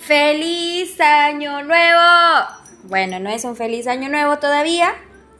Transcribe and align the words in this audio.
¡Feliz 0.00 0.98
Año 0.98 1.62
Nuevo! 1.62 2.00
Bueno, 2.84 3.20
no 3.20 3.28
es 3.28 3.44
un 3.44 3.54
feliz 3.54 3.86
Año 3.86 4.08
Nuevo 4.08 4.38
todavía. 4.38 4.94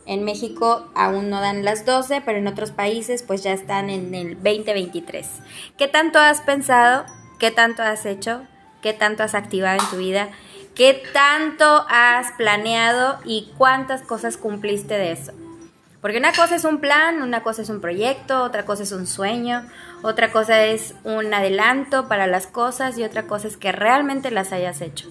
En 0.05 0.23
México 0.23 0.91
aún 0.95 1.31
no 1.31 1.41
dan 1.41 1.65
las 1.65 1.87
12, 1.87 2.21
pero 2.21 2.39
en 2.39 2.47
otros 2.47 2.71
países 2.71 3.23
pues 3.23 3.43
ya 3.43 3.53
están 3.53 3.89
en 3.89 4.15
el 4.15 4.35
2023. 4.35 5.27
¿Qué 5.79 5.89
tanto 5.89 6.19
has 6.19 6.43
pensado? 6.43 7.07
¿Qué 7.39 7.51
tanto 7.51 7.83
has 7.83 8.05
hecho? 8.05 8.43
¿Qué 8.83 8.93
tanto 8.93 9.23
has 9.23 9.35
activado 9.35 9.81
en 9.83 9.91
tu 9.91 9.97
vida? 9.97 10.29
¿Qué 10.75 11.03
tanto 11.15 11.87
has 11.89 12.33
planeado 12.33 13.19
y 13.25 13.51
cuántas 13.57 14.03
cosas 14.03 14.37
cumpliste 14.37 14.95
de 14.95 15.13
eso? 15.13 15.33
Porque 16.01 16.19
una 16.19 16.33
cosa 16.33 16.57
es 16.57 16.65
un 16.65 16.79
plan, 16.79 17.23
una 17.23 17.43
cosa 17.43 17.63
es 17.63 17.69
un 17.69 17.81
proyecto, 17.81 18.43
otra 18.43 18.65
cosa 18.65 18.85
es 18.85 18.93
un 18.93 19.07
sueño, 19.07 19.67
otra 20.03 20.33
cosa 20.33 20.65
es 20.65 20.95
un 21.05 21.33
adelanto 21.35 22.09
para 22.09 22.27
las 22.27 22.47
cosas 22.47 22.97
y 22.97 23.05
otra 23.05 23.27
cosa 23.27 23.49
es 23.49 23.57
que 23.57 23.71
realmente 23.71 24.31
las 24.31 24.53
hayas 24.53 24.81
hecho. 24.81 25.11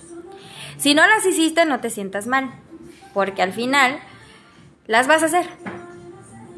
Si 0.78 0.96
no 0.96 1.06
las 1.08 1.26
hiciste, 1.26 1.66
no 1.66 1.80
te 1.80 1.90
sientas 1.90 2.26
mal, 2.26 2.52
porque 3.14 3.44
al 3.44 3.54
final 3.54 4.00
las 4.88 5.08
vas 5.08 5.22
a 5.22 5.28
hacer. 5.28 5.46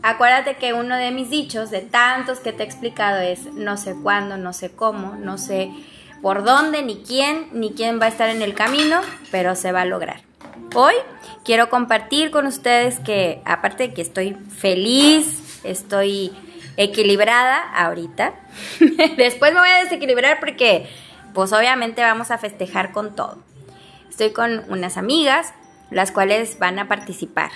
Acuérdate 0.04 0.56
que 0.56 0.74
uno 0.74 0.96
de 0.96 1.12
mis 1.12 1.30
dichos, 1.30 1.70
de 1.70 1.82
tantos 1.82 2.40
que 2.40 2.54
te 2.54 2.64
he 2.64 2.66
explicado, 2.66 3.20
es 3.20 3.46
no 3.54 3.76
sé 3.78 3.96
cuándo, 4.02 4.38
no 4.38 4.54
sé 4.54 4.72
cómo, 4.72 5.16
no 5.16 5.38
sé 5.38 5.72
por 6.22 6.44
dónde, 6.44 6.84
ni 6.84 7.04
quién, 7.04 7.50
ni 7.52 7.74
quién 7.74 8.00
va 8.00 8.06
a 8.06 8.10
estar 8.10 8.30
en 8.30 8.42
el 8.42 8.54
camino, 8.54 9.02
pero 9.30 9.56
se 9.56 9.72
va 9.72 9.82
a 9.82 9.86
lograr. 9.86 10.31
Hoy 10.74 10.94
quiero 11.44 11.70
compartir 11.70 12.32
con 12.32 12.46
ustedes 12.48 13.00
que 13.00 13.42
aparte 13.46 13.90
de 13.90 13.94
que 13.94 14.02
estoy 14.02 14.34
feliz, 14.34 15.60
estoy 15.64 16.32
equilibrada 16.78 17.58
ahorita. 17.76 18.34
Después 19.18 19.54
me 19.54 19.60
voy 19.60 19.70
a 19.70 19.84
desequilibrar 19.84 20.40
porque 20.40 20.88
pues 21.34 21.54
obviamente 21.54 22.02
vamos 22.02 22.32
a 22.32 22.38
festejar 22.38 22.92
con 22.92 23.16
todo. 23.16 23.38
Estoy 24.10 24.32
con 24.32 24.66
unas 24.70 24.98
amigas, 24.98 25.54
las 25.90 26.12
cuales 26.12 26.60
van 26.60 26.80
a 26.80 26.88
participar. 26.88 27.52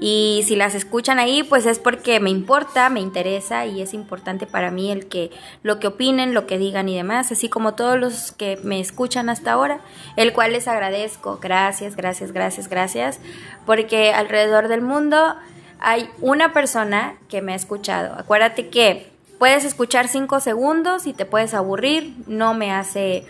Y 0.00 0.42
si 0.46 0.56
las 0.56 0.74
escuchan 0.74 1.18
ahí, 1.18 1.42
pues 1.42 1.66
es 1.66 1.78
porque 1.78 2.20
me 2.20 2.30
importa, 2.30 2.88
me 2.88 3.00
interesa 3.00 3.66
y 3.66 3.82
es 3.82 3.92
importante 3.92 4.46
para 4.46 4.70
mí 4.70 4.90
el 4.90 5.08
que 5.08 5.30
lo 5.62 5.78
que 5.78 5.88
opinen, 5.88 6.32
lo 6.32 6.46
que 6.46 6.56
digan 6.56 6.88
y 6.88 6.96
demás, 6.96 7.30
así 7.30 7.50
como 7.50 7.74
todos 7.74 7.98
los 7.98 8.32
que 8.32 8.58
me 8.64 8.80
escuchan 8.80 9.28
hasta 9.28 9.52
ahora, 9.52 9.80
el 10.16 10.32
cual 10.32 10.52
les 10.52 10.68
agradezco. 10.68 11.38
Gracias, 11.42 11.96
gracias, 11.96 12.32
gracias, 12.32 12.68
gracias, 12.68 13.20
porque 13.66 14.12
alrededor 14.14 14.68
del 14.68 14.80
mundo 14.80 15.36
hay 15.80 16.08
una 16.22 16.54
persona 16.54 17.18
que 17.28 17.42
me 17.42 17.52
ha 17.52 17.56
escuchado. 17.56 18.14
Acuérdate 18.18 18.68
que 18.68 19.10
puedes 19.38 19.64
escuchar 19.64 20.08
cinco 20.08 20.40
segundos 20.40 21.06
y 21.06 21.12
te 21.12 21.26
puedes 21.26 21.52
aburrir, 21.52 22.14
no 22.26 22.54
me 22.54 22.72
hace 22.72 23.26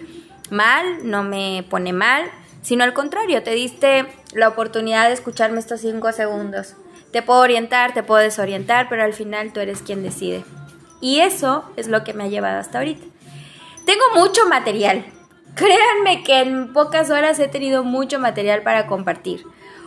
mal, 0.50 1.08
no 1.08 1.24
me 1.24 1.64
pone 1.68 1.92
mal, 1.92 2.24
sino 2.62 2.84
al 2.84 2.92
contrario, 2.92 3.42
te 3.42 3.52
diste 3.52 4.06
la 4.34 4.48
oportunidad 4.48 5.08
de 5.08 5.14
escucharme 5.14 5.58
estos 5.58 5.80
cinco 5.80 6.12
segundos. 6.12 6.74
Te 7.12 7.22
puedo 7.22 7.40
orientar, 7.40 7.92
te 7.92 8.02
puedo 8.02 8.22
desorientar, 8.22 8.88
pero 8.88 9.02
al 9.02 9.14
final 9.14 9.52
tú 9.52 9.60
eres 9.60 9.82
quien 9.82 10.02
decide. 10.02 10.44
Y 11.00 11.20
eso 11.20 11.64
es 11.76 11.88
lo 11.88 12.04
que 12.04 12.14
me 12.14 12.24
ha 12.24 12.28
llevado 12.28 12.58
hasta 12.58 12.78
ahorita. 12.78 13.04
Tengo 13.84 14.04
mucho 14.14 14.46
material. 14.48 15.04
Créanme 15.54 16.22
que 16.22 16.40
en 16.40 16.72
pocas 16.72 17.10
horas 17.10 17.38
he 17.40 17.48
tenido 17.48 17.82
mucho 17.82 18.20
material 18.20 18.62
para 18.62 18.86
compartir. 18.86 19.44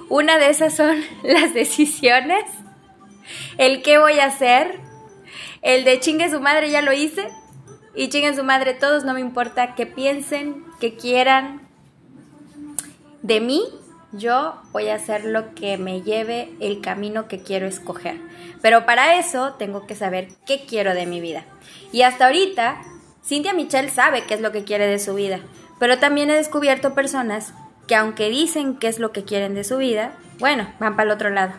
Una 0.10 0.38
de 0.38 0.50
esas 0.50 0.76
son 0.76 1.04
las 1.24 1.54
decisiones, 1.54 2.44
el 3.58 3.82
qué 3.82 3.98
voy 3.98 4.20
a 4.20 4.26
hacer, 4.26 4.80
el 5.62 5.86
de 5.86 6.00
chingue 6.00 6.30
su 6.30 6.42
madre 6.42 6.70
ya 6.70 6.82
lo 6.82 6.92
hice 6.92 7.30
y 7.96 8.10
chingue 8.10 8.36
su 8.36 8.44
madre 8.44 8.74
todos, 8.74 9.06
no 9.06 9.14
me 9.14 9.22
importa 9.22 9.76
que 9.76 9.86
piensen, 9.86 10.66
que 10.80 10.96
quieran, 10.96 11.62
de 13.22 13.40
mí, 13.40 13.64
yo 14.14 14.62
voy 14.72 14.90
a 14.90 14.96
hacer 14.96 15.26
lo 15.26 15.54
que 15.56 15.78
me 15.78 16.02
lleve 16.02 16.54
el 16.60 16.82
camino 16.82 17.28
que 17.28 17.42
quiero 17.42 17.68
escoger. 17.68 18.22
Pero 18.62 18.86
para 18.86 19.18
eso 19.18 19.56
tengo 19.56 19.86
que 19.88 19.96
saber 19.96 20.30
qué 20.46 20.66
quiero 20.66 20.94
de 20.94 21.06
mi 21.06 21.20
vida. 21.20 21.46
Y 21.92 22.04
hasta 22.04 22.28
ahorita, 22.28 22.82
Cintia 23.26 23.54
Michelle 23.54 23.90
sabe 23.90 24.24
qué 24.26 24.36
es 24.36 24.42
lo 24.42 24.52
que 24.52 24.64
quiere 24.64 24.88
de 24.88 25.00
su 25.00 25.16
vida. 25.16 25.40
Pero 25.80 26.00
también 26.00 26.30
he 26.30 26.36
descubierto 26.36 26.94
personas 26.94 27.54
que 27.88 27.96
aunque 27.96 28.30
dicen 28.30 28.78
qué 28.78 28.88
es 28.88 29.00
lo 29.00 29.12
que 29.12 29.26
quieren 29.26 29.56
de 29.56 29.64
su 29.64 29.78
vida, 29.78 30.16
bueno, 30.40 30.72
van 30.80 30.96
para 30.96 31.08
el 31.08 31.16
otro 31.16 31.30
lado. 31.30 31.54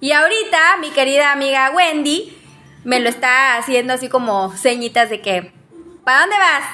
Y 0.00 0.12
ahorita 0.12 0.76
mi 0.80 0.90
querida 0.90 1.32
amiga 1.32 1.70
Wendy 1.70 2.36
me 2.84 3.00
lo 3.00 3.08
está 3.08 3.56
haciendo 3.56 3.92
así 3.92 4.08
como 4.08 4.56
señitas 4.56 5.10
de 5.10 5.20
que, 5.20 5.52
¿para 6.04 6.20
dónde 6.20 6.36
vas? 6.36 6.64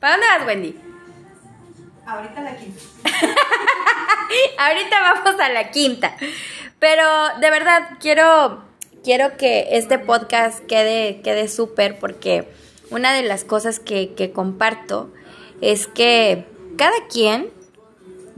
¿Para 0.00 0.14
dónde 0.14 0.26
vas, 0.26 0.46
Wendy? 0.46 0.93
Ahorita 2.06 2.40
la 2.42 2.56
quinta. 2.56 2.80
Ahorita 4.58 5.00
vamos 5.00 5.40
a 5.40 5.48
la 5.48 5.70
quinta. 5.70 6.16
Pero 6.78 7.04
de 7.40 7.50
verdad, 7.50 7.90
quiero, 8.00 8.62
quiero 9.02 9.36
que 9.36 9.68
este 9.72 9.98
podcast 9.98 10.60
quede, 10.66 11.20
quede 11.22 11.48
súper 11.48 11.98
porque 11.98 12.48
una 12.90 13.14
de 13.14 13.22
las 13.22 13.44
cosas 13.44 13.80
que, 13.80 14.14
que 14.14 14.32
comparto 14.32 15.10
es 15.60 15.86
que 15.86 16.46
cada 16.76 16.96
quien 17.10 17.50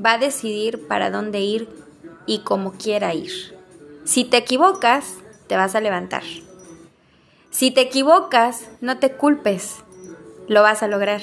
va 0.04 0.12
a 0.12 0.18
decidir 0.18 0.86
para 0.86 1.10
dónde 1.10 1.40
ir 1.40 1.68
y 2.26 2.40
cómo 2.40 2.72
quiera 2.72 3.14
ir. 3.14 3.56
Si 4.04 4.24
te 4.24 4.36
equivocas, 4.36 5.14
te 5.48 5.56
vas 5.56 5.74
a 5.74 5.80
levantar. 5.80 6.22
Si 7.50 7.70
te 7.70 7.80
equivocas, 7.80 8.68
no 8.80 8.98
te 8.98 9.12
culpes, 9.12 9.76
lo 10.46 10.62
vas 10.62 10.82
a 10.82 10.88
lograr. 10.88 11.22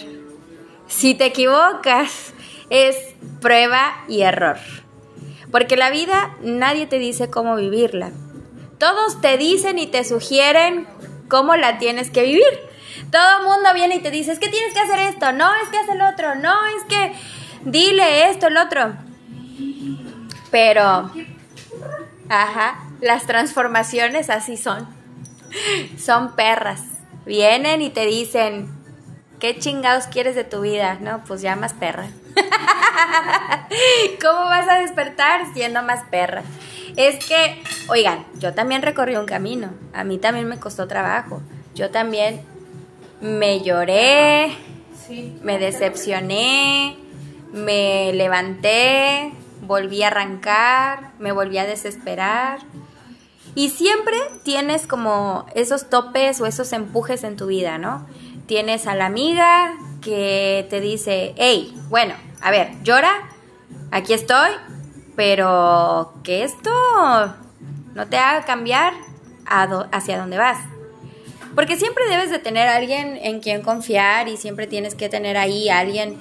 Si 0.95 1.15
te 1.15 1.25
equivocas, 1.25 2.33
es 2.69 2.95
prueba 3.41 4.05
y 4.07 4.21
error. 4.21 4.57
Porque 5.51 5.75
la 5.75 5.89
vida 5.89 6.37
nadie 6.41 6.85
te 6.85 6.99
dice 6.99 7.31
cómo 7.31 7.55
vivirla. 7.55 8.11
Todos 8.77 9.19
te 9.19 9.37
dicen 9.37 9.79
y 9.79 9.87
te 9.87 10.05
sugieren 10.05 10.87
cómo 11.29 11.55
la 11.55 11.79
tienes 11.79 12.11
que 12.11 12.23
vivir. 12.23 12.43
Todo 13.11 13.39
el 13.39 13.43
mundo 13.43 13.73
viene 13.73 13.95
y 13.95 14.01
te 14.01 14.11
dice, 14.11 14.31
es 14.31 14.39
que 14.39 14.49
tienes 14.49 14.73
que 14.73 14.79
hacer 14.81 14.99
esto, 14.99 15.31
no, 15.31 15.51
es 15.63 15.69
que 15.69 15.79
hacer 15.79 15.95
el 15.95 16.01
otro, 16.03 16.35
no, 16.35 16.53
es 16.77 16.83
que 16.85 17.13
dile 17.63 18.29
esto, 18.29 18.47
el 18.47 18.57
otro. 18.57 18.93
Pero, 20.51 21.11
ajá, 22.29 22.87
las 23.01 23.25
transformaciones 23.25 24.29
así 24.29 24.57
son. 24.57 24.87
Son 25.97 26.35
perras. 26.35 26.81
Vienen 27.25 27.81
y 27.81 27.89
te 27.89 28.05
dicen, 28.05 28.82
¿qué 29.43 29.59
chingados 29.59 30.05
quieres 30.05 30.35
de 30.35 30.45
tu 30.45 30.61
vida? 30.61 30.99
No, 31.01 31.21
pues 31.25 31.41
ya 31.41 31.57
más 31.57 31.73
perra. 31.73 32.07
¿Cómo 34.21 34.39
vas 34.45 34.69
a 34.69 34.79
despertar 34.79 35.53
siendo 35.53 35.83
más 35.83 36.05
perra? 36.09 36.43
Es 36.95 37.25
que, 37.25 37.61
oigan, 37.89 38.25
yo 38.39 38.53
también 38.53 38.81
recorrí 38.81 39.17
un 39.17 39.25
camino. 39.25 39.71
A 39.91 40.05
mí 40.05 40.17
también 40.17 40.47
me 40.47 40.61
costó 40.61 40.87
trabajo. 40.87 41.41
Yo 41.75 41.91
también 41.91 42.39
me 43.19 43.59
lloré, 43.59 44.55
me 45.41 45.59
decepcioné, 45.59 46.95
me 47.51 48.13
levanté, 48.13 49.33
volví 49.59 50.03
a 50.03 50.07
arrancar, 50.07 51.11
me 51.19 51.33
volví 51.33 51.57
a 51.57 51.65
desesperar. 51.65 52.59
Y 53.55 53.71
siempre 53.71 54.15
tienes 54.43 54.87
como 54.87 55.47
esos 55.53 55.89
topes 55.89 56.39
o 56.39 56.45
esos 56.45 56.71
empujes 56.71 57.25
en 57.25 57.35
tu 57.35 57.47
vida, 57.47 57.77
¿no? 57.77 58.07
Tienes 58.45 58.87
a 58.87 58.95
la 58.95 59.05
amiga 59.05 59.73
que 60.01 60.67
te 60.69 60.81
dice, 60.81 61.33
hey, 61.37 61.73
bueno, 61.89 62.15
a 62.41 62.51
ver, 62.51 62.71
llora, 62.83 63.29
aquí 63.91 64.13
estoy, 64.13 64.51
pero 65.15 66.13
que 66.23 66.43
esto 66.43 66.71
no 67.93 68.07
te 68.07 68.17
haga 68.17 68.45
cambiar 68.45 68.93
hacia 69.45 70.17
dónde 70.17 70.37
vas. 70.37 70.59
Porque 71.55 71.77
siempre 71.77 72.07
debes 72.09 72.31
de 72.31 72.39
tener 72.39 72.67
a 72.67 72.75
alguien 72.75 73.17
en 73.21 73.39
quien 73.39 73.61
confiar 73.61 74.27
y 74.27 74.37
siempre 74.37 74.67
tienes 74.67 74.95
que 74.95 75.07
tener 75.07 75.37
ahí 75.37 75.69
a 75.69 75.79
alguien 75.79 76.17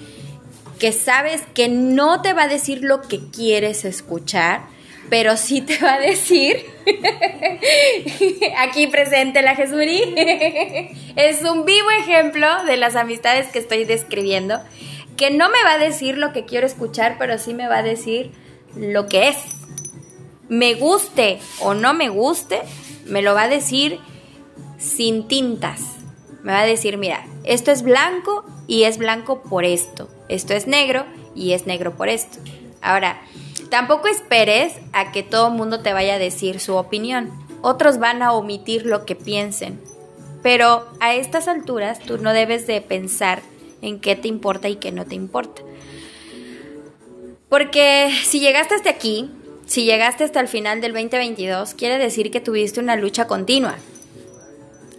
que 0.78 0.92
sabes 0.92 1.42
que 1.54 1.68
no 1.68 2.22
te 2.22 2.32
va 2.32 2.42
a 2.42 2.48
decir 2.48 2.82
lo 2.82 3.02
que 3.02 3.30
quieres 3.30 3.84
escuchar, 3.84 4.62
pero 5.08 5.36
sí 5.36 5.60
te 5.60 5.78
va 5.78 5.94
a 5.94 6.00
decir, 6.00 6.64
aquí 8.58 8.86
presente 8.86 9.42
la 9.42 9.54
Jesurí, 9.54 10.14
es 11.16 11.42
un 11.42 11.64
vivo 11.64 11.90
ejemplo 12.00 12.46
de 12.64 12.76
las 12.76 12.96
amistades 12.96 13.48
que 13.48 13.58
estoy 13.58 13.84
describiendo, 13.84 14.60
que 15.16 15.30
no 15.30 15.48
me 15.50 15.62
va 15.64 15.72
a 15.72 15.78
decir 15.78 16.18
lo 16.18 16.32
que 16.32 16.44
quiero 16.44 16.66
escuchar, 16.66 17.16
pero 17.18 17.38
sí 17.38 17.54
me 17.54 17.68
va 17.68 17.78
a 17.78 17.82
decir 17.82 18.32
lo 18.76 19.06
que 19.06 19.28
es. 19.28 19.36
Me 20.48 20.74
guste 20.74 21.38
o 21.60 21.74
no 21.74 21.94
me 21.94 22.08
guste, 22.08 22.60
me 23.06 23.22
lo 23.22 23.34
va 23.34 23.44
a 23.44 23.48
decir 23.48 24.00
sin 24.78 25.28
tintas. 25.28 25.80
Me 26.42 26.52
va 26.52 26.60
a 26.60 26.66
decir, 26.66 26.98
mira, 26.98 27.24
esto 27.44 27.70
es 27.70 27.82
blanco 27.82 28.44
y 28.66 28.84
es 28.84 28.98
blanco 28.98 29.42
por 29.42 29.64
esto. 29.64 30.08
Esto 30.28 30.54
es 30.54 30.66
negro 30.66 31.06
y 31.34 31.52
es 31.52 31.66
negro 31.66 31.96
por 31.96 32.08
esto. 32.08 32.38
Ahora, 32.80 33.22
tampoco 33.72 34.06
esperes 34.06 34.74
a 34.92 35.12
que 35.12 35.22
todo 35.22 35.48
el 35.48 35.54
mundo 35.54 35.80
te 35.80 35.94
vaya 35.94 36.16
a 36.16 36.18
decir 36.18 36.60
su 36.60 36.74
opinión. 36.74 37.32
Otros 37.62 37.98
van 37.98 38.20
a 38.22 38.32
omitir 38.34 38.84
lo 38.84 39.06
que 39.06 39.16
piensen. 39.16 39.80
Pero 40.42 40.86
a 41.00 41.14
estas 41.14 41.48
alturas 41.48 41.98
tú 41.98 42.18
no 42.18 42.34
debes 42.34 42.66
de 42.66 42.82
pensar 42.82 43.40
en 43.80 43.98
qué 43.98 44.14
te 44.14 44.28
importa 44.28 44.68
y 44.68 44.76
qué 44.76 44.92
no 44.92 45.06
te 45.06 45.14
importa. 45.14 45.62
Porque 47.48 48.14
si 48.24 48.40
llegaste 48.40 48.74
hasta 48.74 48.90
aquí, 48.90 49.30
si 49.64 49.86
llegaste 49.86 50.24
hasta 50.24 50.40
el 50.40 50.48
final 50.48 50.82
del 50.82 50.92
2022, 50.92 51.72
quiere 51.72 51.96
decir 51.96 52.30
que 52.30 52.42
tuviste 52.42 52.78
una 52.78 52.96
lucha 52.96 53.26
continua 53.26 53.76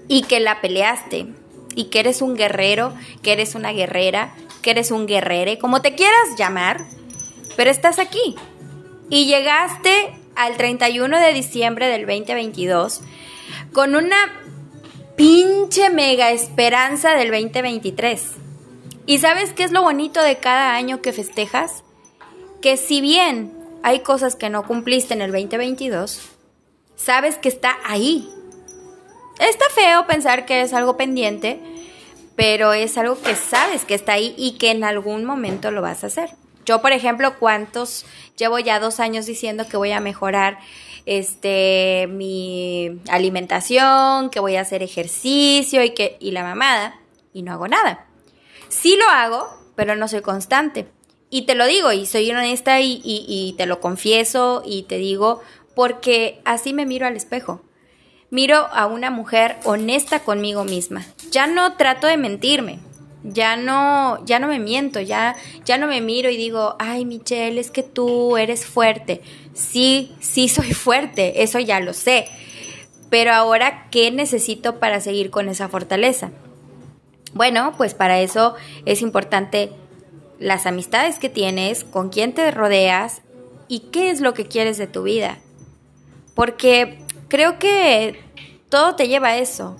y 0.07 0.23
que 0.23 0.39
la 0.39 0.61
peleaste 0.61 1.27
y 1.75 1.85
que 1.85 1.99
eres 1.99 2.23
un 2.23 2.35
guerrero, 2.35 2.91
que 3.21 3.33
eres 3.33 3.53
una 3.53 3.71
guerrera, 3.71 4.33
que 4.63 4.71
eres 4.71 4.89
un 4.89 5.05
guerrere, 5.05 5.59
como 5.59 5.83
te 5.83 5.93
quieras 5.93 6.39
llamar, 6.39 6.83
pero 7.55 7.69
estás 7.69 7.99
aquí. 7.99 8.35
Y 9.13 9.27
llegaste 9.27 10.11
al 10.35 10.57
31 10.57 11.19
de 11.19 11.33
diciembre 11.33 11.87
del 11.87 12.07
2022 12.07 13.01
con 13.71 13.93
una 13.93 14.17
pinche 15.15 15.91
mega 15.91 16.31
esperanza 16.31 17.13
del 17.13 17.29
2023. 17.29 18.23
¿Y 19.05 19.19
sabes 19.19 19.53
qué 19.53 19.65
es 19.65 19.71
lo 19.71 19.83
bonito 19.83 20.19
de 20.23 20.37
cada 20.37 20.73
año 20.73 21.03
que 21.03 21.13
festejas? 21.13 21.83
Que 22.59 22.75
si 22.75 23.01
bien 23.01 23.53
hay 23.83 23.99
cosas 23.99 24.35
que 24.35 24.49
no 24.49 24.65
cumpliste 24.65 25.13
en 25.13 25.21
el 25.21 25.31
2022, 25.31 26.19
sabes 26.95 27.37
que 27.37 27.49
está 27.49 27.77
ahí. 27.85 28.27
Está 29.37 29.65
feo 29.75 30.07
pensar 30.07 30.47
que 30.47 30.63
es 30.63 30.73
algo 30.73 30.97
pendiente, 30.97 31.59
pero 32.35 32.73
es 32.73 32.97
algo 32.97 33.21
que 33.21 33.35
sabes 33.35 33.85
que 33.85 33.93
está 33.93 34.13
ahí 34.13 34.33
y 34.39 34.53
que 34.53 34.71
en 34.71 34.83
algún 34.83 35.23
momento 35.23 35.69
lo 35.69 35.83
vas 35.83 36.03
a 36.03 36.07
hacer. 36.07 36.31
Yo, 36.65 36.81
por 36.81 36.91
ejemplo, 36.91 37.37
¿cuántos 37.39 38.05
llevo 38.37 38.59
ya 38.59 38.79
dos 38.79 38.99
años 38.99 39.25
diciendo 39.25 39.67
que 39.67 39.77
voy 39.77 39.91
a 39.91 39.99
mejorar 39.99 40.59
este 41.05 42.07
mi 42.09 43.01
alimentación, 43.09 44.29
que 44.29 44.39
voy 44.39 44.55
a 44.55 44.61
hacer 44.61 44.83
ejercicio 44.83 45.83
y 45.83 45.91
que 45.91 46.17
y 46.19 46.31
la 46.31 46.43
mamada 46.43 46.99
y 47.33 47.43
no 47.43 47.51
hago 47.51 47.67
nada. 47.67 48.05
Sí 48.69 48.97
lo 48.97 49.09
hago, 49.09 49.47
pero 49.75 49.95
no 49.95 50.07
soy 50.07 50.21
constante. 50.21 50.87
Y 51.29 51.43
te 51.43 51.55
lo 51.55 51.65
digo, 51.65 51.91
y 51.91 52.05
soy 52.05 52.29
honesta 52.31 52.79
y, 52.79 53.01
y, 53.03 53.25
y 53.27 53.53
te 53.57 53.65
lo 53.65 53.79
confieso 53.79 54.61
y 54.65 54.83
te 54.83 54.97
digo 54.97 55.41
porque 55.75 56.41
así 56.45 56.73
me 56.73 56.85
miro 56.85 57.07
al 57.07 57.15
espejo. 57.15 57.61
Miro 58.29 58.67
a 58.71 58.85
una 58.85 59.09
mujer 59.09 59.57
honesta 59.63 60.19
conmigo 60.19 60.63
misma. 60.63 61.05
Ya 61.31 61.47
no 61.47 61.75
trato 61.75 62.07
de 62.07 62.17
mentirme, 62.17 62.79
ya 63.23 63.55
no, 63.55 64.23
ya 64.25 64.39
no 64.39 64.47
me 64.47 64.59
miento, 64.59 64.99
ya, 64.99 65.35
ya 65.65 65.77
no 65.77 65.87
me 65.87 66.01
miro 66.01 66.29
y 66.29 66.37
digo, 66.37 66.75
ay 66.79 67.05
Michelle, 67.05 67.59
es 67.59 67.71
que 67.71 67.83
tú 67.83 68.37
eres 68.37 68.65
fuerte. 68.65 69.21
Sí, 69.53 70.13
sí 70.19 70.49
soy 70.49 70.73
fuerte, 70.73 71.43
eso 71.43 71.59
ya 71.59 71.79
lo 71.79 71.93
sé. 71.93 72.27
Pero 73.09 73.31
ahora, 73.31 73.87
¿qué 73.91 74.11
necesito 74.11 74.79
para 74.79 74.99
seguir 74.99 75.29
con 75.29 75.47
esa 75.47 75.69
fortaleza? 75.69 76.31
Bueno, 77.33 77.73
pues 77.77 77.93
para 77.93 78.19
eso 78.19 78.55
es 78.85 79.01
importante 79.01 79.71
las 80.39 80.65
amistades 80.65 81.19
que 81.19 81.29
tienes, 81.29 81.83
con 81.83 82.09
quién 82.09 82.33
te 82.33 82.49
rodeas 82.51 83.21
y 83.67 83.79
qué 83.91 84.09
es 84.09 84.19
lo 84.19 84.33
que 84.33 84.45
quieres 84.45 84.77
de 84.77 84.87
tu 84.87 85.03
vida. 85.03 85.39
Porque 86.35 86.99
creo 87.29 87.59
que 87.59 88.19
todo 88.69 88.95
te 88.95 89.07
lleva 89.07 89.29
a 89.29 89.37
eso 89.37 89.77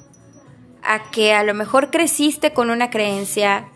a 0.85 1.11
que 1.11 1.33
a 1.33 1.43
lo 1.43 1.53
mejor 1.53 1.89
creciste 1.89 2.53
con 2.53 2.69
una 2.69 2.89
creencia, 2.89 3.69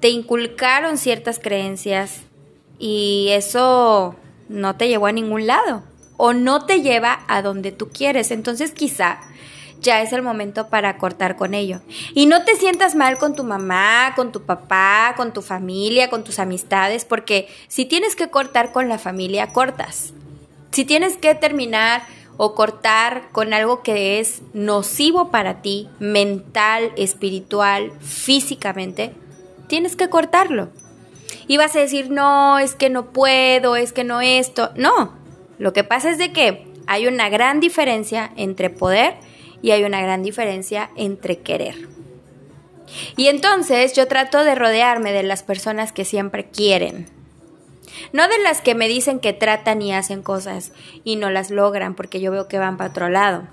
te 0.00 0.08
inculcaron 0.08 0.98
ciertas 0.98 1.38
creencias 1.38 2.22
y 2.78 3.28
eso 3.30 4.16
no 4.48 4.76
te 4.76 4.88
llevó 4.88 5.06
a 5.06 5.12
ningún 5.12 5.46
lado 5.46 5.84
o 6.16 6.32
no 6.32 6.66
te 6.66 6.82
lleva 6.82 7.20
a 7.28 7.42
donde 7.42 7.72
tú 7.72 7.88
quieres. 7.88 8.30
Entonces 8.30 8.72
quizá 8.72 9.20
ya 9.82 10.00
es 10.00 10.12
el 10.12 10.22
momento 10.22 10.68
para 10.68 10.96
cortar 10.96 11.36
con 11.36 11.54
ello. 11.54 11.80
Y 12.14 12.26
no 12.26 12.44
te 12.44 12.56
sientas 12.56 12.94
mal 12.94 13.18
con 13.18 13.34
tu 13.34 13.44
mamá, 13.44 14.12
con 14.16 14.32
tu 14.32 14.42
papá, 14.42 15.14
con 15.16 15.32
tu 15.32 15.42
familia, 15.42 16.08
con 16.08 16.24
tus 16.24 16.38
amistades, 16.38 17.04
porque 17.04 17.48
si 17.68 17.84
tienes 17.84 18.16
que 18.16 18.30
cortar 18.30 18.72
con 18.72 18.88
la 18.88 18.98
familia, 18.98 19.48
cortas. 19.48 20.14
Si 20.70 20.84
tienes 20.84 21.16
que 21.16 21.34
terminar 21.34 22.02
o 22.36 22.54
cortar 22.54 23.28
con 23.32 23.54
algo 23.54 23.82
que 23.82 24.20
es 24.20 24.42
nocivo 24.52 25.30
para 25.30 25.62
ti, 25.62 25.88
mental, 25.98 26.92
espiritual, 26.96 27.92
físicamente, 28.00 29.12
tienes 29.66 29.96
que 29.96 30.08
cortarlo. 30.08 30.70
Y 31.46 31.56
vas 31.56 31.74
a 31.76 31.80
decir, 31.80 32.10
no, 32.10 32.58
es 32.58 32.74
que 32.74 32.90
no 32.90 33.12
puedo, 33.12 33.76
es 33.76 33.92
que 33.92 34.04
no 34.04 34.20
esto. 34.20 34.70
No, 34.76 35.14
lo 35.58 35.72
que 35.72 35.84
pasa 35.84 36.10
es 36.10 36.18
de 36.18 36.32
que 36.32 36.66
hay 36.86 37.06
una 37.06 37.28
gran 37.28 37.60
diferencia 37.60 38.32
entre 38.36 38.70
poder 38.70 39.14
y 39.60 39.70
hay 39.70 39.84
una 39.84 40.00
gran 40.02 40.22
diferencia 40.22 40.90
entre 40.96 41.38
querer. 41.38 41.88
Y 43.16 43.28
entonces 43.28 43.94
yo 43.94 44.06
trato 44.06 44.44
de 44.44 44.54
rodearme 44.54 45.12
de 45.12 45.22
las 45.22 45.42
personas 45.42 45.92
que 45.92 46.04
siempre 46.04 46.46
quieren, 46.46 47.06
no 48.12 48.28
de 48.28 48.38
las 48.38 48.60
que 48.60 48.74
me 48.74 48.88
dicen 48.88 49.20
que 49.20 49.32
tratan 49.32 49.82
y 49.82 49.92
hacen 49.92 50.22
cosas 50.22 50.72
y 51.04 51.16
no 51.16 51.30
las 51.30 51.50
logran 51.50 51.94
porque 51.94 52.20
yo 52.20 52.30
veo 52.30 52.48
que 52.48 52.58
van 52.58 52.76
para 52.76 52.90
otro 52.90 53.08
lado, 53.08 53.46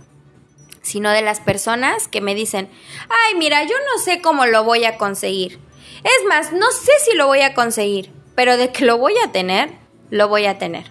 sino 0.82 1.12
de 1.12 1.22
las 1.22 1.40
personas 1.40 2.08
que 2.08 2.22
me 2.22 2.36
dicen, 2.36 2.70
ay, 3.10 3.38
mira, 3.38 3.64
yo 3.64 3.76
no 3.94 4.04
sé 4.04 4.22
cómo 4.22 4.46
lo 4.46 4.64
voy 4.64 4.86
a 4.86 4.98
conseguir. 4.98 5.60
Es 6.04 6.28
más, 6.28 6.54
no 6.54 6.72
sé 6.72 6.92
si 7.04 7.16
lo 7.16 7.28
voy 7.28 7.42
a 7.42 7.54
conseguir, 7.54 8.12
pero 8.36 8.58
de 8.58 8.72
que 8.72 8.86
lo 8.86 8.98
voy 8.98 9.14
a 9.24 9.32
tener, 9.32 9.72
lo 10.10 10.28
voy 10.28 10.46
a 10.46 10.58
tener. 10.58 10.86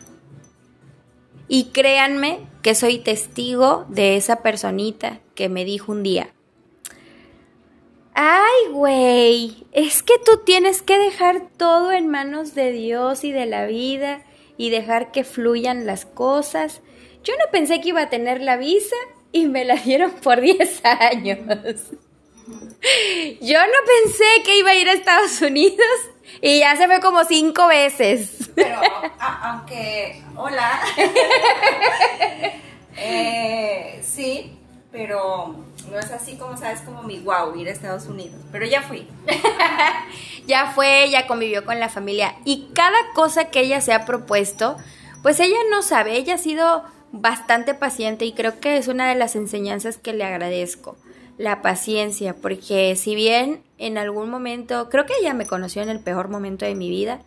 Y 1.49 1.71
créanme 1.71 2.47
que 2.63 2.75
soy 2.75 2.99
testigo 2.99 3.87
de 3.89 4.17
esa 4.17 4.43
personita 4.43 5.21
que 5.35 5.49
me 5.49 5.65
dijo 5.65 5.93
un 5.93 6.03
día, 6.03 6.35
Ay, 8.21 8.73
güey, 8.73 9.65
es 9.71 10.03
que 10.03 10.15
tú 10.19 10.43
tienes 10.45 10.83
que 10.83 10.99
dejar 10.99 11.51
todo 11.57 11.93
en 11.93 12.09
manos 12.09 12.53
de 12.53 12.73
Dios 12.73 13.23
y 13.23 13.31
de 13.31 13.47
la 13.47 13.67
vida 13.67 14.25
y 14.57 14.71
dejar 14.71 15.13
que 15.13 15.23
fluyan 15.23 15.87
las 15.87 16.05
cosas. 16.05 16.81
Yo 17.23 17.35
no 17.35 17.45
pensé 17.53 17.81
que 17.81 17.91
iba 17.91 18.03
a 18.03 18.11
tener 18.11 18.41
la 18.41 18.57
visa 18.57 18.97
y 19.31 19.47
me 19.47 19.65
la 19.65 19.77
dieron 19.77 20.11
por 20.25 20.41
10 20.41 20.85
años. 20.85 21.39
Yo 23.41 23.59
no 23.61 23.79
pensé 24.03 24.25
que 24.45 24.59
iba 24.59 24.71
a 24.71 24.75
ir 24.75 24.89
a 24.89 24.95
Estados 24.95 25.41
Unidos 25.41 25.79
y 26.43 26.59
ya 26.59 26.75
se 26.75 26.89
fue 26.89 26.99
como 26.99 27.23
cinco 27.23 27.69
veces. 27.69 28.51
Pero, 28.57 28.81
aunque, 29.21 30.25
hola. 30.35 30.81
eh, 32.97 34.01
sí, 34.03 34.59
pero 34.91 35.68
no 35.91 35.99
es 35.99 36.11
así 36.11 36.37
como, 36.37 36.57
sabes, 36.57 36.81
como 36.83 37.03
mi 37.03 37.19
wow, 37.19 37.55
ir 37.57 37.69
a 37.69 37.73
Estados 37.73 38.07
Unidos. 38.07 38.41
Pero 38.53 38.67
ya 38.67 38.83
fui. 38.83 39.07
ya 40.47 40.73
fue, 40.73 41.09
ya 41.11 41.27
convivió 41.27 41.65
con 41.65 41.81
la 41.81 41.89
familia. 41.89 42.37
Y 42.45 42.69
cada 42.75 42.99
cosa 43.15 43.47
que 43.47 43.61
ella 43.61 43.81
se 43.81 43.93
ha 43.93 44.05
propuesto, 44.05 44.77
pues 45.23 45.41
ella 45.41 45.59
no 45.71 45.83
sabe, 45.83 46.17
ella 46.17 46.35
ha 46.35 46.39
sido 46.39 46.85
bastante 47.13 47.75
paciente 47.75 48.25
y 48.25 48.33
creo 48.33 48.61
que 48.61 48.77
es 48.77 48.89
una 48.89 49.09
de 49.09 49.15
las 49.15 49.37
enseñanzas 49.37 49.97
que 49.99 50.13
le 50.13 50.25
agradezco. 50.25 50.97
La 51.37 51.63
paciencia, 51.63 52.35
porque 52.35 52.97
si 52.97 53.15
bien 53.15 53.63
en 53.79 53.97
algún 53.97 54.29
momento, 54.29 54.89
creo 54.91 55.07
que 55.07 55.15
ella 55.21 55.35
me 55.35 55.47
conoció 55.47 55.83
en 55.83 55.89
el 55.89 56.01
peor 56.01 56.29
momento 56.29 56.65
de 56.65 56.75
mi 56.75 56.91
vida 56.91 57.21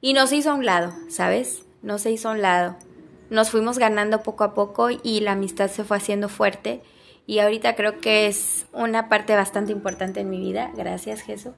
y 0.00 0.12
nos 0.12 0.32
hizo 0.32 0.50
a 0.50 0.54
un 0.54 0.66
lado, 0.66 0.92
¿sabes? 1.08 1.62
No 1.82 1.98
se 1.98 2.10
hizo 2.10 2.28
a 2.28 2.32
un 2.32 2.42
lado. 2.42 2.76
Nos 3.30 3.50
fuimos 3.50 3.78
ganando 3.78 4.22
poco 4.22 4.44
a 4.44 4.54
poco 4.54 4.88
y 4.90 5.20
la 5.20 5.32
amistad 5.32 5.70
se 5.70 5.82
fue 5.82 5.96
haciendo 5.96 6.28
fuerte 6.28 6.82
y 7.26 7.40
ahorita 7.40 7.74
creo 7.74 8.00
que 8.00 8.26
es 8.26 8.66
una 8.72 9.08
parte 9.08 9.34
bastante 9.34 9.72
importante 9.72 10.20
en 10.20 10.30
mi 10.30 10.38
vida. 10.38 10.70
Gracias, 10.76 11.22
Jesús. 11.22 11.52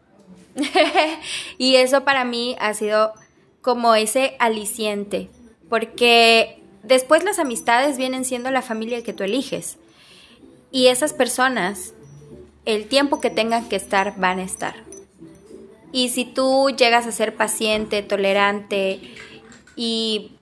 y 1.59 1.77
eso 1.77 2.05
para 2.05 2.25
mí 2.25 2.57
ha 2.59 2.73
sido 2.75 3.13
como 3.61 3.95
ese 3.95 4.35
aliciente, 4.39 5.29
porque 5.69 6.63
después 6.83 7.23
las 7.23 7.39
amistades 7.39 7.99
vienen 7.99 8.25
siendo 8.25 8.51
la 8.51 8.63
familia 8.63 9.03
que 9.03 9.13
tú 9.13 9.25
eliges. 9.25 9.77
Y 10.71 10.87
esas 10.87 11.13
personas, 11.13 11.95
el 12.65 12.89
tiempo 12.89 13.21
que 13.21 13.31
tengan 13.31 13.69
que 13.69 13.77
estar, 13.77 14.19
van 14.19 14.39
a 14.39 14.45
estar. 14.45 14.75
Y 15.93 16.11
si 16.11 16.25
tú 16.25 16.71
llegas 16.71 17.07
a 17.07 17.13
ser 17.13 17.35
paciente, 17.37 18.03
tolerante 18.03 19.01
y 19.77 20.33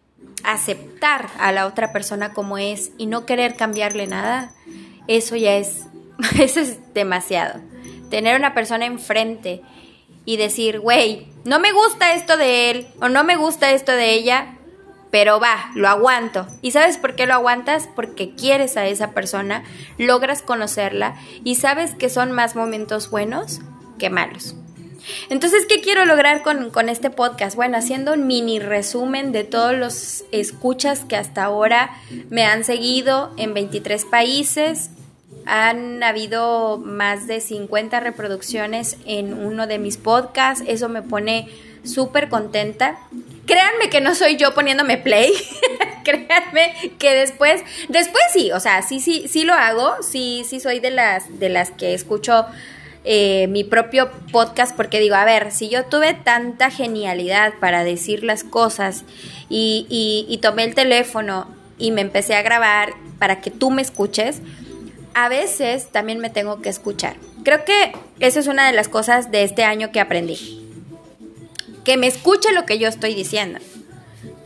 aceptar 0.43 1.29
a 1.39 1.53
la 1.53 1.67
otra 1.67 1.93
persona 1.93 2.33
como 2.33 2.59
es 2.59 2.93
y 2.99 3.07
no 3.07 3.27
querer 3.27 3.57
cambiarle 3.57 4.07
nada, 4.07 4.53
eso 5.09 5.37
ya 5.37 5.57
es, 5.57 5.87
eso 6.39 6.61
es 6.61 6.95
demasiado. 6.95 7.61
Tener 8.11 8.37
una 8.37 8.55
persona 8.55 8.87
enfrente 8.87 9.63
y 10.25 10.37
decir, 10.37 10.81
güey, 10.81 11.29
no 11.45 11.61
me 11.61 11.73
gusta 11.73 12.15
esto 12.15 12.37
de 12.37 12.71
él 12.71 12.87
o 13.01 13.09
no 13.09 13.25
me 13.25 13.37
gusta 13.37 13.71
esto 13.73 13.93
de 13.93 14.13
ella, 14.13 14.57
pero 15.11 15.41
va, 15.41 15.71
lo 15.75 15.89
aguanto. 15.89 16.47
¿Y 16.63 16.73
sabes 16.73 16.99
por 16.99 17.15
qué 17.15 17.27
lo 17.27 17.35
aguantas? 17.35 17.89
Porque 17.95 18.35
quieres 18.35 18.77
a 18.77 18.87
esa 18.87 19.13
persona, 19.13 19.65
logras 19.99 20.43
conocerla 20.43 21.17
y 21.45 21.55
sabes 21.55 21.95
que 21.95 22.11
son 22.11 22.33
más 22.33 22.57
momentos 22.57 23.11
buenos 23.11 23.61
que 23.99 24.11
malos. 24.11 24.57
Entonces, 25.31 25.67
¿qué 25.67 25.81
quiero 25.81 26.05
lograr 26.05 26.43
con, 26.43 26.71
con, 26.71 26.89
este 26.89 27.11
podcast? 27.11 27.57
Bueno, 27.57 27.77
haciendo 27.77 28.13
un 28.13 28.27
mini 28.27 28.59
resumen 28.59 29.33
de 29.33 29.45
todos 29.45 29.75
los 29.75 30.25
escuchas 30.33 31.05
que 31.05 31.17
hasta 31.17 31.45
ahora 31.45 31.91
me 32.31 32.45
han 32.45 32.65
seguido 32.65 33.33
en 33.37 33.55
23 33.55 34.05
países, 34.05 34.91
han 35.47 36.03
habido 36.03 36.79
más 36.79 37.27
de 37.27 37.41
50 37.41 38.01
reproducciones 38.01 38.97
en 39.07 39.33
uno 39.33 39.67
de 39.67 39.79
mis 39.79 39.97
podcasts. 39.97 40.65
Eso 40.67 40.89
me 40.89 41.03
pone 41.03 41.49
súper 41.85 42.29
contenta. 42.29 42.99
créanme 43.47 43.89
que 43.91 44.01
no 44.01 44.15
soy 44.15 44.37
yo 44.37 44.55
poniéndome 44.55 44.99
play. 44.99 45.33
créanme 46.05 46.73
que 46.99 47.15
después, 47.15 47.63
después 47.89 48.23
sí, 48.33 48.51
o 48.53 48.61
sea, 48.61 48.83
sí, 48.83 49.01
sí, 49.01 49.27
sí 49.29 49.45
lo 49.45 49.55
hago, 49.55 50.03
sí, 50.03 50.45
sí 50.49 50.61
soy 50.61 50.81
de 50.81 50.91
las, 50.91 51.39
de 51.39 51.49
las 51.49 51.71
que 51.71 51.95
escucho 51.95 52.47
eh, 53.07 53.47
mi 53.47 53.63
propio 53.63 54.11
podcast 54.33 54.77
porque 54.77 54.99
digo, 55.01 55.15
a 55.15 55.25
ver, 55.25 55.53
si 55.53 55.69
yo 55.69 55.85
tuve 55.85 56.13
tanta 56.13 56.71
genialidad 56.71 57.55
para 57.61 57.85
decir 57.85 58.25
las 58.25 58.43
cosas 58.43 59.05
y, 59.49 59.87
y 60.29 60.39
tomé 60.39 60.65
el 60.65 60.75
teléfono 60.75 61.47
y 61.79 61.93
me 61.93 62.01
empecé 62.01 62.35
a 62.35 62.43
grabar 62.43 62.95
para 63.19 63.41
que 63.41 63.51
tú 63.51 63.71
me 63.71 63.81
escuches, 63.81 64.43
a 65.15 65.29
veces 65.29 65.89
también 65.91 66.19
me 66.19 66.31
tengo 66.31 66.61
que 66.61 66.69
escuchar. 66.69 67.17
Creo 67.43 67.65
que 67.65 67.93
esa 68.21 68.41
es 68.41 68.49
una 68.49 68.67
de 68.67 68.73
las 68.73 68.89
cosas 68.89 69.31
de 69.31 69.45
este 69.45 69.65
año 69.65 69.93
que 69.93 70.01
aprendí. 70.01 70.63
Que 71.85 71.97
me 71.97 72.07
escuche 72.07 72.53
lo 72.53 72.67
que 72.67 72.79
yo 72.79 72.89
estoy 72.89 73.15
diciendo. 73.15 73.61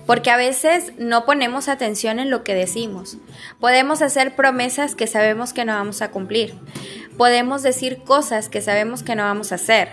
Porque 0.06 0.30
a 0.30 0.36
veces 0.36 0.92
no 0.98 1.24
ponemos 1.24 1.68
atención 1.68 2.18
en 2.18 2.30
lo 2.30 2.44
que 2.44 2.54
decimos. 2.54 3.16
Podemos 3.58 4.02
hacer 4.02 4.36
promesas 4.36 4.94
que 4.94 5.06
sabemos 5.06 5.52
que 5.52 5.64
no 5.64 5.72
vamos 5.72 6.02
a 6.02 6.10
cumplir. 6.10 6.54
Podemos 7.20 7.62
decir 7.62 7.98
cosas 7.98 8.48
que 8.48 8.62
sabemos 8.62 9.02
que 9.02 9.14
no 9.14 9.24
vamos 9.24 9.52
a 9.52 9.56
hacer. 9.56 9.90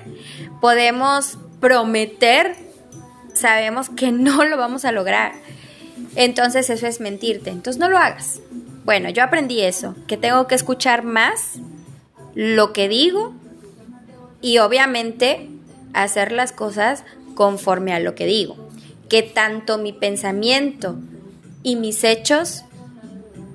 Podemos 0.62 1.38
prometer, 1.60 2.56
sabemos 3.34 3.90
que 3.90 4.14
no 4.14 4.46
lo 4.46 4.56
vamos 4.56 4.86
a 4.86 4.94
lograr. 4.94 5.34
Entonces 6.16 6.70
eso 6.70 6.88
es 6.88 7.02
mentirte. 7.02 7.50
Entonces 7.50 7.82
no 7.82 7.90
lo 7.90 7.98
hagas. 7.98 8.40
Bueno, 8.86 9.10
yo 9.10 9.26
aprendí 9.26 9.60
eso, 9.60 9.94
que 10.08 10.16
tengo 10.16 10.48
que 10.48 10.56
escuchar 10.56 11.04
más 11.04 11.56
lo 12.34 12.72
que 12.72 12.88
digo 12.88 13.34
y 14.40 14.60
obviamente 14.60 15.50
hacer 15.92 16.32
las 16.32 16.54
cosas 16.54 17.04
conforme 17.36 17.92
a 17.94 18.00
lo 18.00 18.16
que 18.16 18.26
digo. 18.26 18.56
Que 19.10 19.22
tanto 19.22 19.78
mi 19.78 19.92
pensamiento 19.92 20.96
y 21.62 21.76
mis 21.76 22.06
hechos 22.06 22.64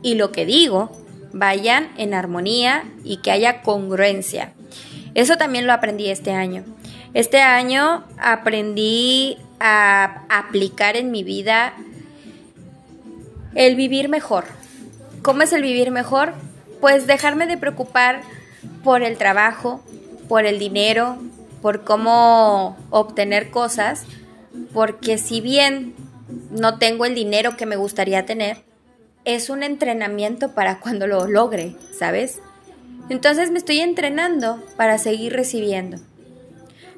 y 0.02 0.16
lo 0.16 0.30
que 0.30 0.44
digo 0.44 1.01
vayan 1.32 1.90
en 1.96 2.14
armonía 2.14 2.84
y 3.04 3.18
que 3.18 3.30
haya 3.30 3.62
congruencia. 3.62 4.52
Eso 5.14 5.36
también 5.36 5.66
lo 5.66 5.72
aprendí 5.72 6.08
este 6.08 6.32
año. 6.32 6.64
Este 7.14 7.40
año 7.40 8.04
aprendí 8.18 9.36
a 9.60 10.24
aplicar 10.28 10.96
en 10.96 11.10
mi 11.10 11.22
vida 11.22 11.74
el 13.54 13.76
vivir 13.76 14.08
mejor. 14.08 14.44
¿Cómo 15.22 15.42
es 15.42 15.52
el 15.52 15.62
vivir 15.62 15.90
mejor? 15.90 16.32
Pues 16.80 17.06
dejarme 17.06 17.46
de 17.46 17.58
preocupar 17.58 18.22
por 18.82 19.02
el 19.02 19.18
trabajo, 19.18 19.82
por 20.28 20.46
el 20.46 20.58
dinero, 20.58 21.18
por 21.60 21.84
cómo 21.84 22.76
obtener 22.90 23.50
cosas, 23.50 24.04
porque 24.72 25.18
si 25.18 25.40
bien 25.40 25.94
no 26.50 26.78
tengo 26.78 27.04
el 27.04 27.14
dinero 27.14 27.56
que 27.56 27.66
me 27.66 27.76
gustaría 27.76 28.26
tener, 28.26 28.64
es 29.24 29.50
un 29.50 29.62
entrenamiento 29.62 30.52
para 30.52 30.80
cuando 30.80 31.06
lo 31.06 31.26
logre, 31.26 31.76
¿sabes? 31.96 32.40
Entonces 33.08 33.50
me 33.50 33.58
estoy 33.58 33.80
entrenando 33.80 34.62
para 34.76 34.98
seguir 34.98 35.32
recibiendo. 35.32 35.98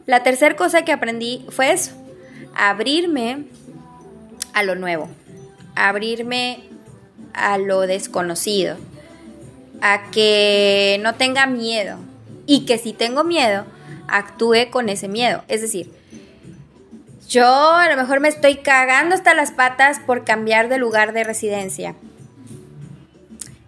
La 0.06 0.22
tercera 0.22 0.56
cosa 0.56 0.82
que 0.82 0.92
aprendí 0.92 1.44
fue 1.48 1.72
eso, 1.72 1.92
abrirme 2.54 3.44
a 4.52 4.62
lo 4.62 4.74
nuevo 4.74 5.08
abrirme 5.74 6.60
a 7.32 7.58
lo 7.58 7.80
desconocido, 7.80 8.76
a 9.80 10.10
que 10.10 10.98
no 11.02 11.14
tenga 11.14 11.46
miedo 11.46 11.98
y 12.46 12.64
que 12.64 12.78
si 12.78 12.92
tengo 12.92 13.24
miedo, 13.24 13.64
actúe 14.08 14.70
con 14.70 14.88
ese 14.88 15.08
miedo. 15.08 15.42
Es 15.48 15.60
decir, 15.60 15.90
yo 17.28 17.72
a 17.72 17.88
lo 17.88 17.96
mejor 17.96 18.20
me 18.20 18.28
estoy 18.28 18.56
cagando 18.56 19.14
hasta 19.14 19.34
las 19.34 19.50
patas 19.50 19.98
por 19.98 20.24
cambiar 20.24 20.68
de 20.68 20.78
lugar 20.78 21.12
de 21.12 21.24
residencia. 21.24 21.94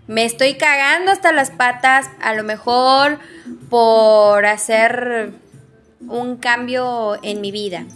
Me 0.07 0.25
estoy 0.25 0.55
cagando 0.55 1.11
hasta 1.11 1.33
las 1.33 1.51
patas 1.51 2.09
a 2.21 2.35
lo 2.35 2.45
mejor 2.45 3.19
por 3.69 4.47
hacer 4.47 5.33
un 6.09 6.37
cambio 6.37 7.19
en 7.23 7.41
mi 7.41 7.51
vida. 7.51 7.87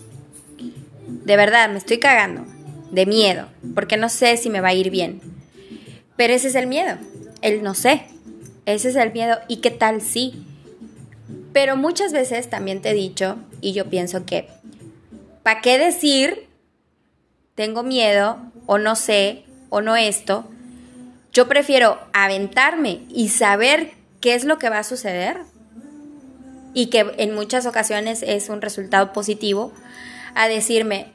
De 1.06 1.36
verdad, 1.36 1.70
me 1.70 1.78
estoy 1.78 1.98
cagando 1.98 2.44
de 2.90 3.06
miedo, 3.06 3.46
porque 3.74 3.96
no 3.96 4.08
sé 4.08 4.36
si 4.36 4.50
me 4.50 4.60
va 4.60 4.68
a 4.68 4.74
ir 4.74 4.90
bien. 4.90 5.20
Pero 6.16 6.34
ese 6.34 6.48
es 6.48 6.56
el 6.56 6.66
miedo, 6.66 6.98
el 7.42 7.62
no 7.62 7.74
sé. 7.74 8.06
Ese 8.66 8.88
es 8.88 8.96
el 8.96 9.12
miedo. 9.12 9.38
¿Y 9.46 9.58
qué 9.58 9.70
tal 9.70 10.00
sí? 10.00 10.44
Pero 11.52 11.76
muchas 11.76 12.12
veces 12.12 12.50
también 12.50 12.82
te 12.82 12.90
he 12.90 12.94
dicho, 12.94 13.36
y 13.60 13.72
yo 13.72 13.86
pienso 13.88 14.24
que, 14.24 14.48
¿para 15.44 15.60
qué 15.60 15.78
decir 15.78 16.48
tengo 17.54 17.82
miedo 17.82 18.38
o 18.66 18.78
no 18.78 18.96
sé 18.96 19.44
o 19.68 19.80
no 19.80 19.94
esto? 19.94 20.48
Yo 21.32 21.48
prefiero 21.48 21.98
aventarme 22.12 23.02
y 23.08 23.28
saber 23.28 23.92
qué 24.20 24.34
es 24.34 24.44
lo 24.44 24.58
que 24.58 24.68
va 24.68 24.78
a 24.78 24.84
suceder 24.84 25.38
y 26.74 26.86
que 26.86 27.12
en 27.18 27.34
muchas 27.34 27.66
ocasiones 27.66 28.22
es 28.22 28.48
un 28.48 28.60
resultado 28.60 29.12
positivo 29.12 29.72
a 30.34 30.48
decirme, 30.48 31.12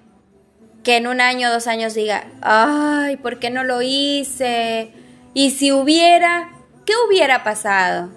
que 0.83 0.97
en 0.97 1.07
un 1.07 1.19
año 1.19 1.49
o 1.49 1.51
dos 1.51 1.67
años 1.67 1.95
diga, 1.95 2.27
ay, 2.41 3.17
¿por 3.17 3.39
qué 3.39 3.49
no 3.49 3.63
lo 3.63 3.81
hice? 3.81 4.91
Y 5.33 5.49
si 5.49 5.71
hubiera, 5.71 6.51
¿qué 6.85 6.93
hubiera 7.07 7.43
pasado? 7.43 8.11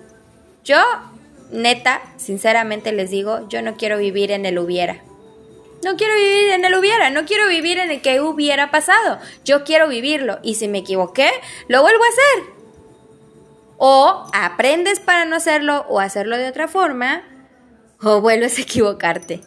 Yo, 0.64 0.82
neta, 1.50 2.02
sinceramente 2.18 2.92
les 2.92 3.10
digo, 3.10 3.48
yo 3.48 3.62
no 3.62 3.76
quiero 3.76 3.96
vivir 3.96 4.30
en 4.32 4.44
el 4.44 4.58
hubiera. 4.58 5.02
No 5.84 5.96
quiero 5.96 6.14
vivir 6.14 6.50
en 6.50 6.64
el 6.64 6.74
hubiera, 6.74 7.10
no 7.10 7.24
quiero 7.24 7.48
vivir 7.48 7.78
en 7.78 7.90
el 7.90 8.02
que 8.02 8.20
hubiera 8.20 8.70
pasado. 8.70 9.18
Yo 9.44 9.64
quiero 9.64 9.88
vivirlo 9.88 10.38
y 10.42 10.56
si 10.56 10.68
me 10.68 10.78
equivoqué, 10.78 11.30
lo 11.68 11.82
vuelvo 11.82 12.02
a 12.02 12.08
hacer. 12.08 12.54
O 13.76 14.26
aprendes 14.34 14.98
para 14.98 15.24
no 15.24 15.36
hacerlo 15.36 15.86
o 15.88 16.00
hacerlo 16.00 16.36
de 16.36 16.48
otra 16.48 16.66
forma, 16.66 17.22
o 18.02 18.20
vuelves 18.20 18.58
a 18.58 18.62
equivocarte. 18.62 19.40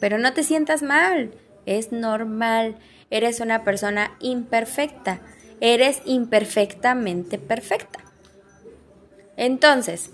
Pero 0.00 0.18
no 0.18 0.32
te 0.32 0.42
sientas 0.42 0.82
mal 0.82 1.32
es 1.66 1.92
normal. 1.92 2.76
Eres 3.10 3.40
una 3.40 3.64
persona 3.64 4.16
imperfecta. 4.20 5.20
Eres 5.60 6.02
imperfectamente 6.04 7.38
perfecta. 7.38 8.00
Entonces, 9.36 10.10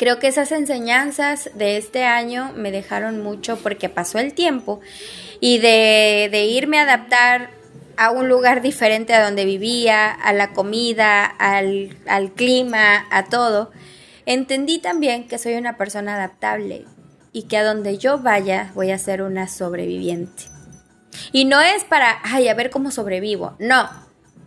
creo 0.00 0.18
que 0.18 0.28
esas 0.28 0.50
enseñanzas 0.50 1.50
de 1.52 1.76
este 1.76 2.04
año 2.04 2.54
me 2.56 2.72
dejaron 2.72 3.22
mucho 3.22 3.58
porque 3.58 3.90
pasó 3.90 4.18
el 4.18 4.32
tiempo 4.32 4.80
y 5.40 5.58
de, 5.58 6.46
irme 6.50 6.78
a 6.78 6.84
adaptar 6.84 7.50
a 7.98 8.10
un 8.10 8.26
lugar 8.26 8.62
diferente 8.62 9.12
a 9.12 9.22
donde 9.22 9.44
vivía, 9.44 10.10
a 10.10 10.32
la 10.32 10.54
comida, 10.54 11.26
al, 11.26 11.98
al 12.06 12.32
clima, 12.32 13.04
a 13.10 13.26
todo, 13.26 13.72
entendí 14.24 14.78
también 14.78 15.28
que 15.28 15.36
soy 15.36 15.56
una 15.56 15.76
persona 15.76 16.14
adaptable, 16.14 16.86
y 17.34 17.42
que 17.42 17.58
a 17.58 17.64
donde 17.64 17.98
yo 17.98 18.18
vaya 18.18 18.72
voy 18.74 18.92
a 18.92 18.98
ser 18.98 19.20
una 19.20 19.48
sobreviviente. 19.48 20.44
Y 21.30 21.44
no 21.44 21.60
es 21.60 21.84
para, 21.84 22.20
ay, 22.22 22.48
a 22.48 22.54
ver 22.54 22.70
cómo 22.70 22.90
sobrevivo, 22.90 23.54
no, 23.58 23.86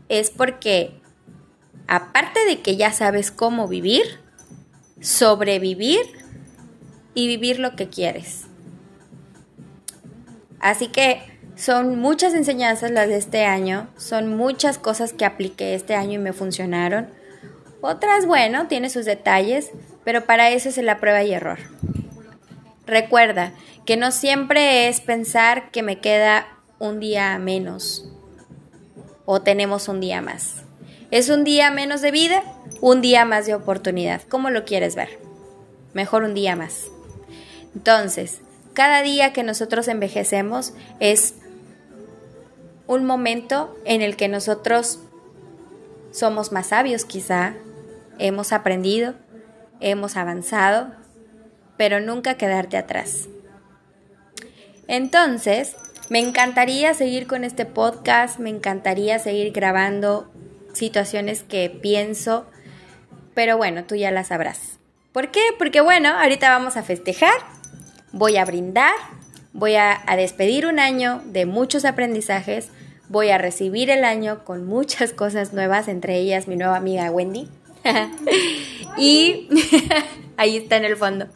es 0.09 0.31
porque 0.31 0.99
aparte 1.85 2.43
de 2.47 2.61
que 2.61 2.75
ya 2.75 2.91
sabes 2.91 3.29
cómo 3.29 3.67
vivir, 3.67 4.22
sobrevivir 5.03 5.99
y 7.13 7.27
vivir 7.27 7.59
lo 7.59 7.75
que 7.75 7.89
quieres. 7.89 8.45
Así 10.59 10.87
que 10.87 11.21
son 11.55 11.99
muchas 11.99 12.33
enseñanzas 12.33 12.89
las 12.89 13.09
de 13.09 13.17
este 13.17 13.45
año, 13.45 13.89
son 13.97 14.35
muchas 14.35 14.77
cosas 14.77 15.13
que 15.13 15.25
apliqué 15.25 15.75
este 15.75 15.93
año 15.93 16.13
y 16.13 16.23
me 16.23 16.33
funcionaron. 16.33 17.09
Otras, 17.81 18.25
bueno, 18.25 18.67
tiene 18.67 18.89
sus 18.89 19.03
detalles, 19.03 19.71
pero 20.05 20.25
para 20.25 20.49
eso 20.49 20.69
es 20.69 20.77
la 20.77 20.99
prueba 20.99 21.21
y 21.21 21.33
error. 21.33 21.59
Recuerda 22.87 23.51
que 23.85 23.97
no 23.97 24.11
siempre 24.11 24.87
es 24.87 25.01
pensar 25.01 25.69
que 25.71 25.83
me 25.83 25.99
queda 25.99 26.47
un 26.79 27.01
día 27.01 27.37
menos 27.39 28.09
o 29.25 29.41
tenemos 29.41 29.89
un 29.89 29.99
día 29.99 30.21
más. 30.21 30.63
Es 31.11 31.29
un 31.29 31.43
día 31.43 31.71
menos 31.71 32.01
de 32.01 32.11
vida, 32.11 32.41
un 32.81 33.01
día 33.01 33.25
más 33.25 33.45
de 33.45 33.55
oportunidad. 33.55 34.21
¿Cómo 34.29 34.49
lo 34.49 34.65
quieres 34.65 34.95
ver? 34.95 35.19
Mejor 35.93 36.23
un 36.23 36.33
día 36.33 36.55
más. 36.55 36.87
Entonces, 37.75 38.39
cada 38.73 39.01
día 39.01 39.33
que 39.33 39.43
nosotros 39.43 39.87
envejecemos 39.87 40.73
es 40.99 41.35
un 42.87 43.05
momento 43.05 43.75
en 43.85 44.01
el 44.01 44.15
que 44.15 44.27
nosotros 44.27 44.99
somos 46.11 46.51
más 46.51 46.67
sabios 46.67 47.05
quizá, 47.05 47.53
hemos 48.19 48.51
aprendido, 48.51 49.15
hemos 49.79 50.15
avanzado 50.17 51.03
pero 51.77 51.99
nunca 51.99 52.35
quedarte 52.35 52.77
atrás. 52.77 53.27
Entonces, 54.87 55.75
me 56.09 56.19
encantaría 56.19 56.93
seguir 56.93 57.27
con 57.27 57.43
este 57.43 57.65
podcast, 57.65 58.39
me 58.39 58.49
encantaría 58.49 59.19
seguir 59.19 59.51
grabando 59.51 60.31
situaciones 60.73 61.43
que 61.43 61.69
pienso, 61.69 62.45
pero 63.33 63.57
bueno, 63.57 63.83
tú 63.85 63.95
ya 63.95 64.11
las 64.11 64.27
sabrás. 64.27 64.79
¿Por 65.11 65.31
qué? 65.31 65.41
Porque 65.57 65.81
bueno, 65.81 66.09
ahorita 66.09 66.49
vamos 66.49 66.77
a 66.77 66.83
festejar, 66.83 67.35
voy 68.11 68.37
a 68.37 68.45
brindar 68.45 68.93
Voy 69.53 69.75
a, 69.75 70.01
a 70.07 70.17
despedir 70.17 70.65
un 70.65 70.79
año 70.79 71.21
de 71.25 71.45
muchos 71.45 71.85
aprendizajes. 71.85 72.69
Voy 73.07 73.29
a 73.29 73.37
recibir 73.37 73.91
el 73.91 74.03
año 74.03 74.43
con 74.43 74.65
muchas 74.65 75.13
cosas 75.13 75.53
nuevas, 75.53 75.87
entre 75.87 76.17
ellas 76.17 76.47
mi 76.47 76.55
nueva 76.55 76.75
amiga 76.75 77.09
Wendy. 77.11 77.47
y 78.97 79.47
ahí 80.37 80.57
está 80.57 80.77
en 80.77 80.85
el 80.85 80.97
fondo. 80.97 81.27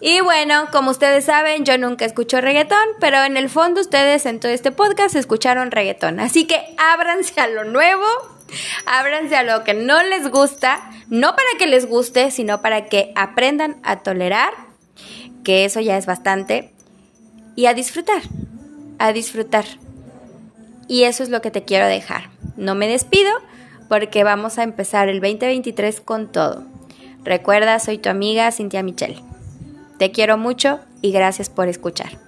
Y 0.00 0.20
bueno, 0.20 0.68
como 0.70 0.90
ustedes 0.90 1.24
saben, 1.24 1.64
yo 1.64 1.78
nunca 1.78 2.04
escucho 2.04 2.42
reggaetón, 2.42 2.86
pero 3.00 3.24
en 3.24 3.38
el 3.38 3.48
fondo 3.48 3.80
ustedes 3.80 4.26
en 4.26 4.38
todo 4.38 4.52
este 4.52 4.70
podcast 4.70 5.16
escucharon 5.16 5.70
reggaetón. 5.70 6.20
Así 6.20 6.46
que 6.46 6.62
ábranse 6.76 7.40
a 7.40 7.46
lo 7.46 7.64
nuevo, 7.64 8.04
ábranse 8.86 9.36
a 9.36 9.42
lo 9.42 9.64
que 9.64 9.74
no 9.74 10.02
les 10.02 10.30
gusta, 10.30 10.80
no 11.08 11.30
para 11.30 11.48
que 11.58 11.66
les 11.66 11.86
guste, 11.86 12.30
sino 12.30 12.62
para 12.62 12.86
que 12.86 13.12
aprendan 13.16 13.76
a 13.82 14.00
tolerar, 14.00 14.52
que 15.42 15.64
eso 15.64 15.80
ya 15.80 15.96
es 15.96 16.06
bastante, 16.06 16.72
y 17.56 17.66
a 17.66 17.74
disfrutar, 17.74 18.22
a 18.98 19.12
disfrutar. 19.12 19.64
Y 20.88 21.04
eso 21.04 21.22
es 21.22 21.28
lo 21.28 21.40
que 21.40 21.50
te 21.50 21.64
quiero 21.64 21.86
dejar. 21.86 22.30
No 22.56 22.74
me 22.74 22.88
despido 22.88 23.30
porque 23.88 24.24
vamos 24.24 24.58
a 24.58 24.62
empezar 24.62 25.08
el 25.08 25.20
2023 25.20 26.00
con 26.00 26.30
todo. 26.30 26.64
Recuerda, 27.22 27.78
soy 27.78 27.98
tu 27.98 28.10
amiga 28.10 28.50
Cintia 28.52 28.82
Michelle. 28.82 29.22
Te 29.98 30.10
quiero 30.10 30.36
mucho 30.36 30.80
y 31.00 31.12
gracias 31.12 31.48
por 31.48 31.68
escuchar. 31.68 32.23